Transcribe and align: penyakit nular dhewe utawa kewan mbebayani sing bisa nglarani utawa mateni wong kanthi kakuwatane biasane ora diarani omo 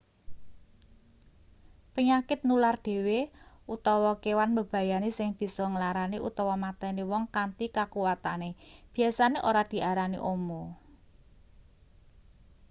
penyakit 1.95 2.39
nular 2.47 2.75
dhewe 2.85 3.19
utawa 3.75 4.11
kewan 4.23 4.49
mbebayani 4.53 5.09
sing 5.17 5.29
bisa 5.39 5.63
nglarani 5.73 6.17
utawa 6.29 6.55
mateni 6.63 7.03
wong 7.11 7.23
kanthi 7.35 7.65
kakuwatane 7.75 8.49
biasane 8.93 9.37
ora 9.49 9.61
diarani 9.71 10.17
omo 10.33 10.61